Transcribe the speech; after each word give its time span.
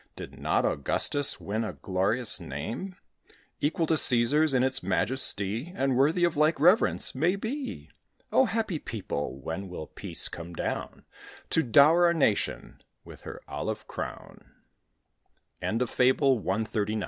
Did 0.15 0.39
not 0.39 0.65
Augustus 0.65 1.39
win 1.39 1.63
a 1.63 1.73
glorious 1.73 2.39
name, 2.39 2.95
Equal 3.59 3.85
to 3.85 3.93
Cæsar's 3.93 4.51
in 4.51 4.63
its 4.63 4.81
majesty, 4.81 5.71
And 5.75 5.95
worthy 5.95 6.23
of 6.23 6.35
like 6.35 6.59
reverence, 6.59 7.13
may 7.13 7.35
be? 7.35 7.87
Oh, 8.31 8.45
happy 8.45 8.79
people, 8.79 9.37
when 9.39 9.69
will 9.69 9.85
Peace 9.85 10.27
come 10.27 10.55
down, 10.55 11.05
To 11.51 11.61
dower 11.61 12.07
our 12.07 12.15
nation 12.15 12.81
with 13.05 13.21
her 13.21 13.41
olive 13.47 13.85
crown? 13.87 14.45
FABLE 15.61 16.41
CXL. 16.41 16.99